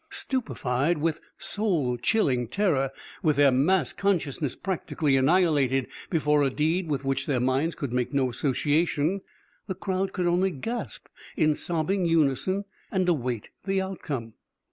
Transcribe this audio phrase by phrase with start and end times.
[0.09, 2.89] Stupefied with soul chilling terror,
[3.21, 8.11] with their mass consciousness practically annihilated before a deed with which their minds could make
[8.11, 9.21] no association,
[9.67, 11.05] the crowd could only gasp
[11.37, 14.33] in sobbing unison and await the outcome.